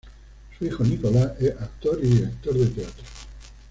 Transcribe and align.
Su 0.57 0.65
hijo 0.65 0.83
Nicolás 0.83 1.39
es 1.39 1.51
actor 1.61 1.99
y 2.03 2.07
director 2.07 2.55
de 2.55 2.65
teatro. 2.65 3.03